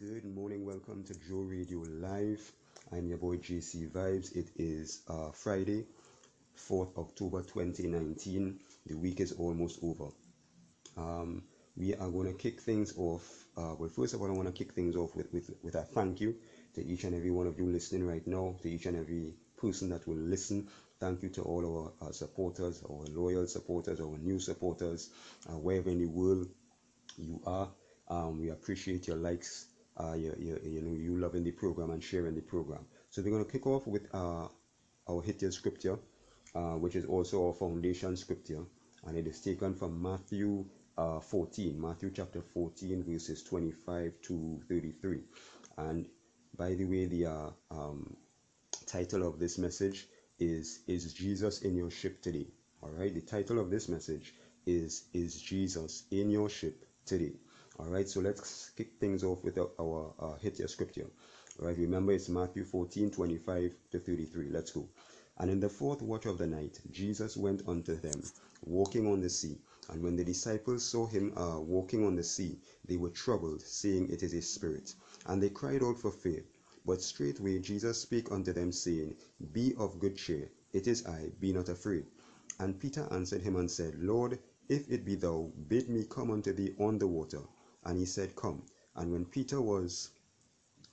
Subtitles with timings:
[0.00, 2.52] Good morning, welcome to Jo Radio Live.
[2.90, 4.34] I'm your boy JC Vibes.
[4.34, 5.84] It is uh, Friday,
[6.56, 8.58] 4th October 2019.
[8.86, 10.06] The week is almost over.
[10.96, 11.42] Um,
[11.76, 13.44] we are going to kick things off.
[13.58, 15.82] Uh, well, first of all, I want to kick things off with, with, with a
[15.82, 16.34] thank you
[16.76, 19.90] to each and every one of you listening right now, to each and every person
[19.90, 20.66] that will listen.
[20.98, 25.10] Thank you to all our, our supporters, our loyal supporters, our new supporters,
[25.50, 26.48] uh, wherever in the world
[27.18, 27.68] you are.
[28.08, 32.02] Um, we appreciate your likes, uh, your, your, you know, you loving the program and
[32.02, 32.84] sharing the program.
[33.10, 34.48] So we're going to kick off with uh,
[35.08, 35.98] our hit scripture,
[36.54, 38.62] uh, which is also our foundation scripture,
[39.06, 40.64] and it is taken from Matthew
[40.96, 45.20] uh, 14, Matthew chapter 14, verses 25 to 33.
[45.78, 46.06] And
[46.56, 48.16] by the way, the uh, um,
[48.86, 50.06] title of this message
[50.38, 52.46] is Is Jesus in your ship today?
[52.82, 54.34] All right, the title of this message
[54.66, 57.32] is Is Jesus in your ship today?
[57.80, 61.06] All right, so let's kick things off with our, uh, hit your scripture.
[61.58, 64.50] All right, remember it's Matthew 14 25 to 33.
[64.50, 64.86] Let's go.
[65.38, 68.22] And in the fourth watch of the night, Jesus went unto them,
[68.66, 69.56] walking on the sea.
[69.88, 74.10] And when the disciples saw him uh, walking on the sea, they were troubled, saying,
[74.10, 74.94] It is a spirit.
[75.24, 76.44] And they cried out for fear.
[76.84, 79.16] But straightway Jesus spake unto them, saying,
[79.52, 82.04] Be of good cheer, it is I, be not afraid.
[82.58, 86.52] And Peter answered him and said, Lord, if it be thou, bid me come unto
[86.52, 87.40] thee on the water.
[87.84, 88.62] And he said, Come.
[88.96, 90.10] And when Peter was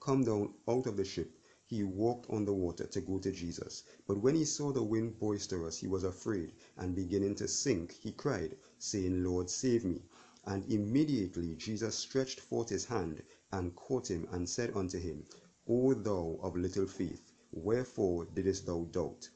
[0.00, 1.30] come down out of the ship,
[1.66, 3.84] he walked on the water to go to Jesus.
[4.08, 8.12] But when he saw the wind boisterous, he was afraid, and beginning to sink, he
[8.12, 10.02] cried, saying, Lord, save me.
[10.46, 15.26] And immediately Jesus stretched forth his hand and caught him, and said unto him,
[15.68, 19.28] O thou of little faith, wherefore didst thou doubt?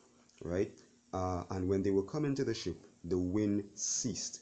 [0.42, 0.76] Right?
[1.12, 4.40] Uh, and when they were come into the ship, the wind ceased.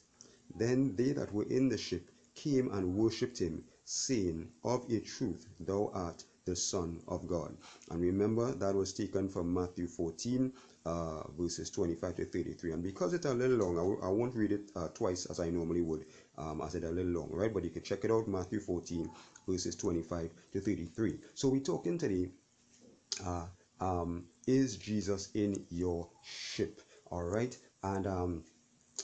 [0.57, 5.47] Then they that were in the ship came and worshipped him, saying, Of a truth,
[5.61, 7.57] thou art the Son of God.
[7.91, 10.53] And remember, that was taken from Matthew 14,
[10.87, 12.73] uh, verses 25 to 33.
[12.73, 15.41] And because it's a little long, I w- I won't read it uh, twice as
[15.41, 16.07] I normally would,
[16.39, 17.53] um, as it's a little long, right?
[17.53, 19.11] But you can check it out, Matthew 14,
[19.49, 21.21] verses 25 to 33.
[21.35, 22.31] So we're talking today,
[23.25, 23.47] uh,
[23.81, 26.81] um, is Jesus in your ship?
[27.11, 27.57] All right?
[27.83, 28.45] And um,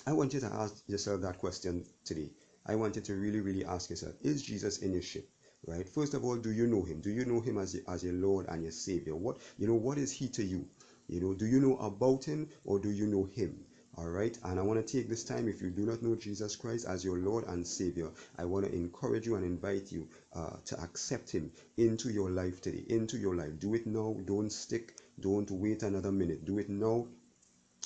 [0.06, 2.31] I want you to ask yourself that question today.
[2.68, 5.28] I want you to really, really ask yourself, is Jesus in your ship?
[5.66, 5.88] Right?
[5.88, 7.00] First of all, do you know him?
[7.00, 9.16] Do you know him as, as your Lord and your Savior?
[9.16, 10.68] What you know, what is he to you?
[11.08, 13.64] You know, do you know about him or do you know him?
[13.98, 15.48] All right, and I want to take this time.
[15.48, 18.72] If you do not know Jesus Christ as your Lord and Savior, I want to
[18.72, 22.84] encourage you and invite you uh, to accept Him into your life today.
[22.88, 23.58] Into your life.
[23.58, 24.16] Do it now.
[24.24, 24.94] Don't stick.
[25.18, 26.44] Don't wait another minute.
[26.44, 27.08] Do it now.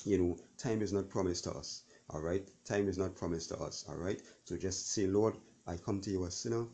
[0.05, 1.81] You know, time is not promised to us.
[2.09, 3.85] All right, time is not promised to us.
[3.87, 6.65] All right, so just say, Lord, I come to you a sinner.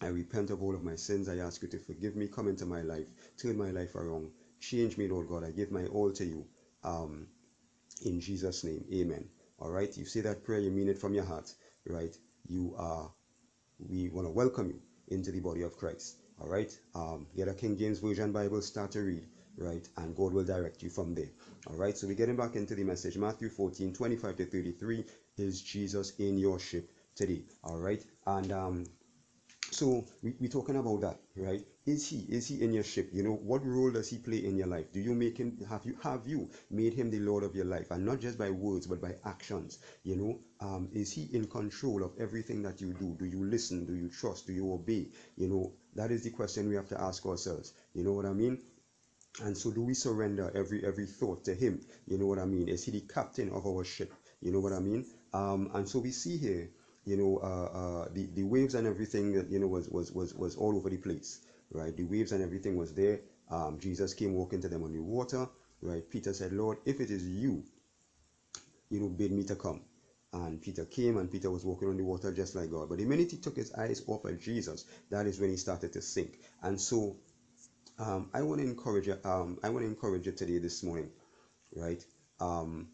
[0.00, 1.28] I repent of all of my sins.
[1.28, 2.26] I ask you to forgive me.
[2.26, 3.06] Come into my life.
[3.40, 4.30] Turn my life around.
[4.60, 5.44] Change me, Lord God.
[5.44, 6.46] I give my all to you.
[6.82, 7.28] Um,
[8.04, 9.28] in Jesus' name, amen.
[9.58, 11.54] All right, you say that prayer, you mean it from your heart,
[11.86, 12.16] right?
[12.48, 13.12] You are,
[13.78, 16.16] we want to welcome you into the body of Christ.
[16.40, 19.24] All right, um, get a King James Version Bible, start to read,
[19.62, 19.88] right?
[19.96, 21.30] And God will direct you from there.
[21.68, 23.16] All right, so we're getting back into the message.
[23.16, 25.04] Matthew 14 25 to 33
[25.38, 27.42] is Jesus in your ship today.
[27.64, 28.84] All right, and um,
[29.70, 31.64] so we, we're talking about that right?
[31.86, 33.08] Is he is he in your ship?
[33.12, 34.92] You know what role does he play in your life?
[34.92, 37.90] Do you make him have you have you made him the lord of your life?
[37.90, 40.40] And not just by words but by actions you know?
[40.60, 43.16] Um, is he in control of everything that you do?
[43.18, 43.84] Do you listen?
[43.84, 44.46] Do you trust?
[44.46, 45.08] Do you obey?
[45.36, 47.72] You know that is the question we have to ask ourselves.
[47.94, 48.58] You know what i mean
[49.40, 52.68] and so do we surrender every every thought to him you know what i mean
[52.68, 55.04] is he the captain of our ship you know what i mean
[55.34, 56.68] um, and so we see here
[57.06, 60.34] you know, uh, uh, the the waves and everything, that you know, was was was
[60.34, 61.40] was all over the place,
[61.72, 61.96] right?
[61.96, 63.20] The waves and everything was there.
[63.50, 65.48] Um, Jesus came walking to them on the water,
[65.82, 66.08] right?
[66.10, 67.64] Peter said, "Lord, if it is you,
[68.90, 69.82] you know, bid me to come."
[70.34, 72.88] And Peter came, and Peter was walking on the water just like God.
[72.88, 75.92] But the minute he took his eyes off of Jesus, that is when he started
[75.94, 76.38] to sink.
[76.62, 77.16] And so,
[78.02, 79.16] um, I want to encourage you.
[79.24, 81.10] Um, I want to encourage you today, this morning,
[81.76, 82.04] right?
[82.40, 82.88] Um,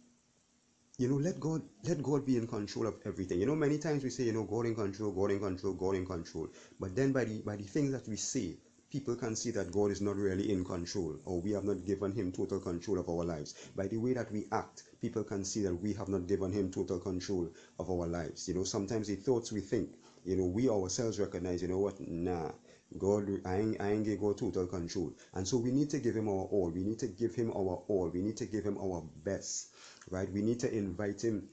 [0.98, 4.04] you know let god let god be in control of everything you know many times
[4.04, 6.48] we say you know god in control god in control god in control
[6.80, 8.56] but then by the by the things that we say
[8.90, 12.12] people can see that god is not really in control or we have not given
[12.12, 15.62] him total control of our lives by the way that we act people can see
[15.62, 19.16] that we have not given him total control of our lives you know sometimes the
[19.16, 19.90] thoughts we think
[20.24, 22.50] you know we ourselves recognize you know what nah
[22.96, 25.12] God, I ain't, I ain't give God total control.
[25.34, 26.70] And so we need to give him our all.
[26.70, 28.10] We need to give him our all.
[28.12, 29.74] We need to give him our best,
[30.10, 30.30] right?
[30.32, 31.48] We need to invite him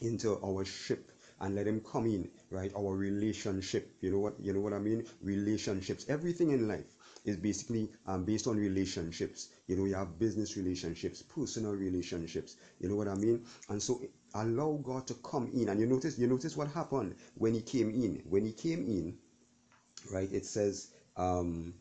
[0.00, 2.72] into our ship and let him come in, right?
[2.76, 3.90] Our relationship.
[4.00, 5.04] You know what you know what I mean?
[5.22, 6.06] Relationships.
[6.08, 6.94] Everything in life
[7.24, 9.48] is basically um, based on relationships.
[9.66, 12.56] You know, you have business relationships, personal relationships.
[12.78, 13.44] You know what I mean?
[13.68, 14.00] And so
[14.34, 15.68] allow God to come in.
[15.68, 18.22] And you notice, you notice what happened when he came in.
[18.28, 19.16] When he came in,
[20.12, 20.30] right?
[20.32, 21.74] It says, um,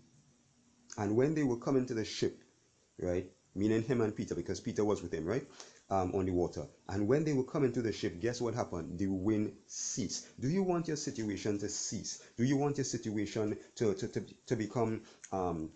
[0.98, 2.42] and when they were coming to the ship,
[3.02, 3.30] right?
[3.56, 5.46] Meaning him and Peter, because Peter was with him, right?
[5.90, 6.68] Um, on the water.
[6.88, 9.00] And when they were coming to the ship, guess what happened?
[9.00, 10.28] The wind ceased.
[10.40, 12.22] Do you want your situation to cease?
[12.38, 15.02] Do you want your situation to, to, to, to become
[15.32, 15.72] um,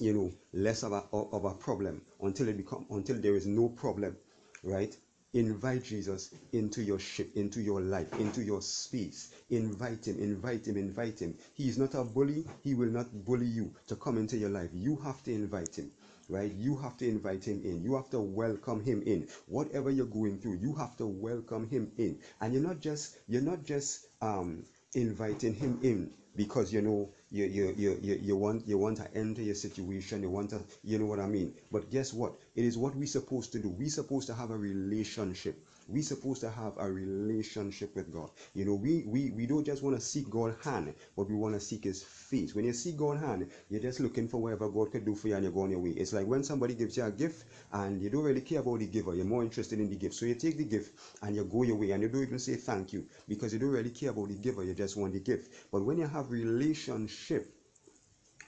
[0.00, 3.68] you know, less of a, of a problem until it become until there is no
[3.68, 4.16] problem,
[4.62, 4.96] right?
[5.34, 9.32] Invite Jesus into your ship, into your life, into your space.
[9.50, 11.36] Invite him, invite him, invite him.
[11.54, 12.44] He is not a bully.
[12.62, 14.70] He will not bully you to come into your life.
[14.72, 15.90] You have to invite him
[16.30, 20.06] right you have to invite him in you have to welcome him in whatever you're
[20.06, 24.06] going through you have to welcome him in and you're not just you're not just
[24.22, 24.64] um
[24.96, 29.16] inviting him in because you know you, you, you, you, you want you want to
[29.16, 31.52] enter your situation you want to you know what i mean?
[31.70, 32.32] But guess what?
[32.56, 33.68] It is what we're supposed to do.
[33.68, 35.56] We're supposed to have a relationship
[35.88, 38.30] we're supposed to have a relationship with God.
[38.54, 41.54] You know, we we, we don't just want to seek God's hand, but we want
[41.54, 42.54] to seek his face.
[42.54, 45.34] When you seek God's hand, you're just looking for whatever God could do for you
[45.34, 45.90] and you're going your way.
[45.90, 48.86] It's like when somebody gives you a gift and you don't really care about the
[48.86, 50.14] giver, you're more interested in the gift.
[50.14, 52.56] So you take the gift and you go your way and you don't even say
[52.56, 55.52] thank you because you don't really care about the giver, you just want the gift.
[55.70, 57.53] But when you have relationship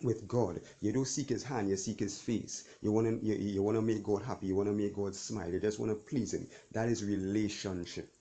[0.02, 0.60] with God.
[0.80, 2.64] You don't seek his hand, you seek his face.
[2.82, 5.14] You want to you, you want to make God happy, you want to make God
[5.14, 5.50] smile.
[5.50, 6.46] You just want to please him.
[6.72, 8.12] That is relationship.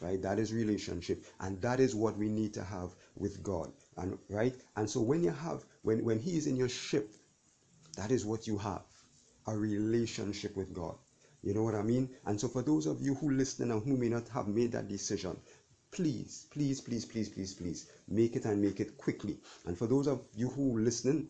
[0.00, 0.20] Right?
[0.22, 1.24] That is relationship.
[1.40, 3.72] And that is what we need to have with God.
[3.96, 4.54] And right?
[4.76, 7.14] And so when you have when when he is in your ship,
[7.96, 8.82] that is what you have.
[9.46, 10.96] A relationship with God.
[11.42, 12.08] You know what I mean?
[12.24, 14.88] And so for those of you who listen and who may not have made that
[14.88, 15.36] decision,
[15.92, 19.38] please, please, please, please, please, please make it and make it quickly.
[19.66, 21.28] And for those of you who listening,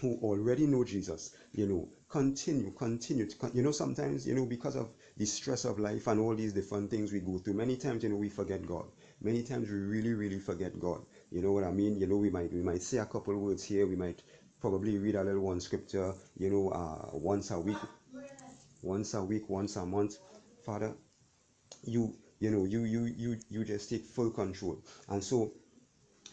[0.00, 3.26] who already know Jesus, you know, continue, continue.
[3.26, 4.88] To, you know, sometimes, you know, because of
[5.18, 8.08] the stress of life and all these different things we go through, many times, you
[8.08, 8.86] know, we forget God.
[9.20, 11.04] Many times we really, really forget God.
[11.30, 11.98] You know what I mean?
[11.98, 13.86] You know, we might we might say a couple words here.
[13.86, 14.22] We might
[14.60, 16.14] probably read a little one scripture.
[16.38, 17.76] You know, uh, once a week,
[18.80, 20.16] once a week, once a month.
[20.64, 20.94] Father,
[21.84, 24.82] you you know you you you you just take full control.
[25.08, 25.52] And so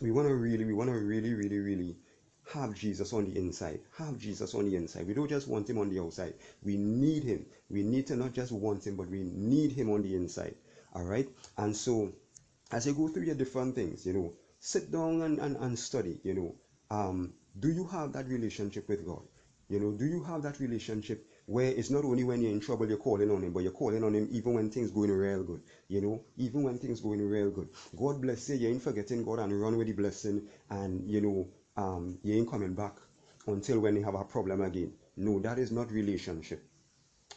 [0.02, 1.98] we want to really we want to really really really
[2.54, 5.06] have jesus on the inside have jesus on the inside.
[5.06, 6.34] We don't just want him on the outside.
[6.64, 7.46] We need him.
[7.70, 10.56] We need to not just want him but we need him on the inside
[10.94, 11.28] all right
[11.58, 12.12] and so
[12.72, 16.20] as you go through your different things you know sit down and, and, and study
[16.24, 16.56] you know
[16.90, 19.22] um do you have that relationship with god
[19.70, 22.88] you know do you have that relationship where it's not only when you're in trouble
[22.88, 25.62] you're calling on him, but you're calling on him even when things going real good.
[25.88, 27.70] You know, even when things going real good.
[27.98, 31.48] God bless you, you ain't forgetting God and run with the blessing and you know,
[31.78, 32.96] um, you ain't coming back
[33.48, 34.92] until when you have a problem again.
[35.16, 36.62] No, that is not relationship.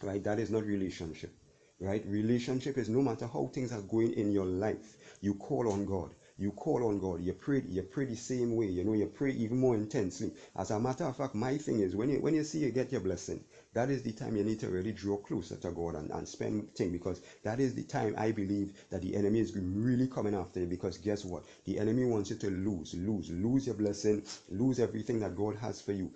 [0.03, 0.25] Right?
[0.25, 1.33] That is not relationship.
[1.79, 2.05] Right?
[2.05, 6.11] Relationship is no matter how things are going in your life, you call on God
[6.41, 9.31] you call on God, you pray, you pray the same way, you know, you pray
[9.33, 10.33] even more intensely.
[10.57, 12.91] As a matter of fact, my thing is when you when you see you get
[12.93, 13.45] your blessing,
[13.75, 16.75] that is the time you need to really draw closer to God and, and spend
[16.75, 20.61] thing because that is the time I believe that the enemy is really coming after
[20.61, 21.45] you because guess what?
[21.67, 25.83] The enemy wants you to lose, lose, lose your blessing, lose everything that God has
[25.83, 26.11] for you,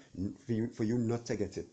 [0.47, 1.69] for you, for you not to get it.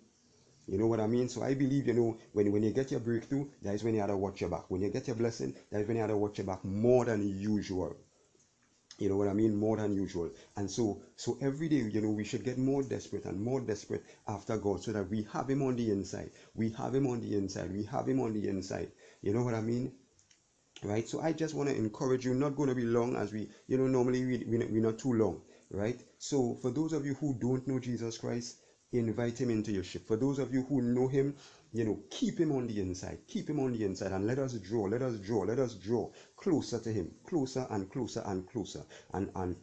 [0.67, 1.29] You know what I mean?
[1.29, 4.01] So I believe, you know, when, when you get your breakthrough, that is when you
[4.01, 4.65] have to watch your back.
[4.69, 7.05] When you get your blessing, that is when you have to watch your back more
[7.05, 7.95] than usual
[9.01, 9.55] you know what i mean?
[9.55, 10.29] More than usual.
[10.55, 14.03] And so so every day you know we should get more desperate and more desperate
[14.27, 16.29] after god so that we have him on the inside.
[16.55, 17.73] We have him on the inside.
[17.73, 18.91] We have him on the inside.
[19.21, 19.91] You know what i mean?
[20.83, 21.07] Right?
[21.07, 23.77] So i just want to encourage you not going to be long as we you
[23.77, 25.41] know normally we, we, we're not too long.
[25.71, 25.99] Right?
[26.19, 28.57] So for those of you who don't know jesus christ
[28.93, 30.05] invite him into your ship.
[30.05, 31.35] For those of you who know him
[31.73, 34.53] you know, keep him on the inside, keep him on the inside, and let us
[34.53, 38.83] draw, let us draw, let us draw closer to him, closer and closer and closer.
[39.13, 39.55] And and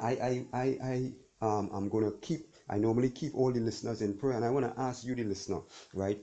[0.00, 4.14] I I I, I um I'm gonna keep I normally keep all the listeners in
[4.14, 5.60] prayer, and I want to ask you, the listener,
[5.94, 6.18] right,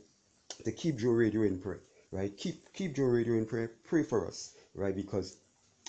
[0.64, 2.36] to keep Jo Radio in prayer, right?
[2.36, 4.96] Keep keep Jo Radio in prayer, pray for us, right?
[4.96, 5.38] Because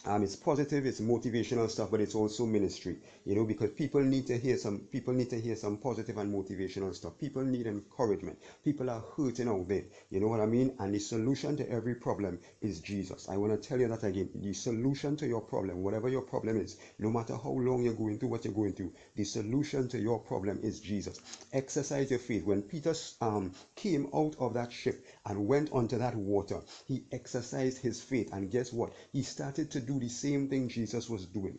[0.06, 4.26] um, it's positive, it's motivational stuff, but it's also ministry, you know, because people need
[4.28, 7.18] to hear some people need to hear some positive and motivational stuff.
[7.18, 8.38] People need encouragement.
[8.64, 10.74] People are hurting out there, you know what I mean?
[10.78, 13.28] And the solution to every problem is Jesus.
[13.28, 14.30] I want to tell you that again.
[14.34, 18.18] The solution to your problem, whatever your problem is, no matter how long you're going
[18.18, 21.20] through what you're going through, the solution to your problem is Jesus.
[21.52, 22.44] Exercise your faith.
[22.44, 27.78] When Peter um, came out of that ship and went onto that water, he exercised
[27.78, 28.92] his faith, and guess what?
[29.12, 31.58] He started to do the same thing Jesus was doing.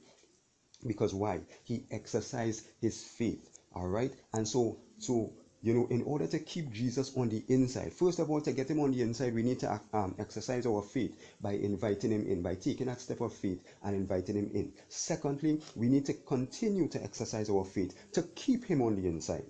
[0.85, 1.39] Because why?
[1.63, 3.47] He exercised his faith.
[3.73, 4.11] All right.
[4.33, 8.29] And so, so you know, in order to keep Jesus on the inside, first of
[8.29, 11.53] all, to get him on the inside, we need to um, exercise our faith by
[11.53, 14.73] inviting him in, by taking that step of faith and inviting him in.
[14.89, 19.45] Secondly, we need to continue to exercise our faith to keep him on the inside.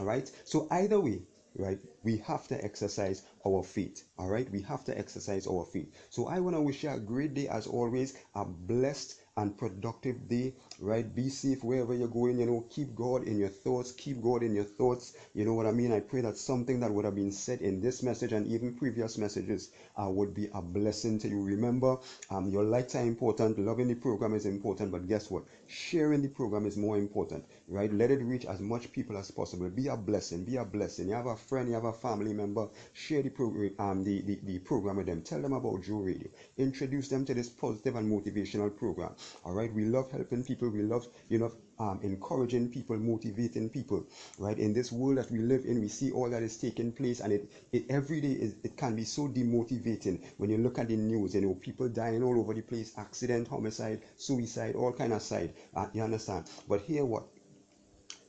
[0.00, 0.28] All right.
[0.44, 1.22] So either way,
[1.56, 4.04] right, we have to exercise our faith.
[4.18, 4.50] All right.
[4.50, 5.92] We have to exercise our faith.
[6.10, 10.28] So I want to wish you a great day as always, a blessed and productive
[10.28, 11.14] day, right?
[11.14, 14.54] Be safe wherever you're going, you know, keep God in your thoughts, keep God in
[14.54, 15.14] your thoughts.
[15.34, 15.92] You know what I mean?
[15.92, 19.16] I pray that something that would have been said in this message and even previous
[19.16, 21.42] messages uh, would be a blessing to you.
[21.42, 21.96] Remember,
[22.30, 25.44] um, your likes are important, loving the program is important, but guess what?
[25.66, 27.92] Sharing the program is more important, right?
[27.92, 29.70] Let it reach as much people as possible.
[29.70, 31.08] Be a blessing, be a blessing.
[31.08, 34.38] You have a friend, you have a family member, share the program, um, the, the,
[34.44, 35.22] the program with them.
[35.22, 36.28] Tell them about Jo Radio.
[36.56, 39.14] Introduce them to this positive and motivational program.
[39.44, 40.70] All right, we love helping people.
[40.70, 44.06] We love, you know, um, encouraging people, motivating people.
[44.38, 47.20] Right in this world that we live in, we see all that is taking place,
[47.20, 50.88] and it, it every day is, it can be so demotivating when you look at
[50.88, 51.34] the news.
[51.34, 55.54] You know, people dying all over the place, accident, homicide, suicide, all kind of side.
[55.74, 56.48] Uh, you understand?
[56.68, 57.24] But here, what?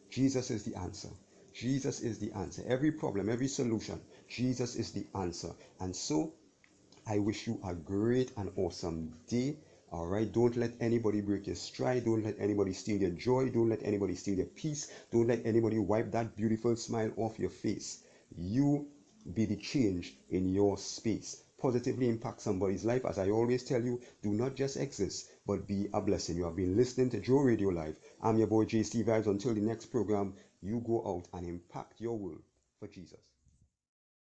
[0.10, 1.10] Jesus is the answer.
[1.54, 2.64] Jesus is the answer.
[2.68, 5.52] Every problem, every solution, Jesus is the answer.
[5.80, 6.34] And so,
[7.06, 9.58] I wish you a great and awesome day.
[9.92, 12.06] All right, don't let anybody break your stride.
[12.06, 13.50] Don't let anybody steal your joy.
[13.50, 14.90] Don't let anybody steal your peace.
[15.12, 18.04] Don't let anybody wipe that beautiful smile off your face.
[18.38, 18.88] You
[19.34, 21.44] be the change in your space.
[21.60, 23.06] Positively impact somebody's life.
[23.06, 26.38] As I always tell you, do not just exist, but be a blessing.
[26.38, 27.98] You have been listening to Jo Radio Live.
[28.22, 29.28] I'm your boy JC Vibes.
[29.28, 32.44] Until the next program, you go out and impact your world
[32.80, 33.31] for Jesus.